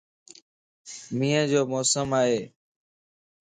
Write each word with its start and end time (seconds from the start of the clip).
مينھن 1.17 1.43
جو 1.51 1.61
موسم 1.71 2.09
ائي 2.21 2.39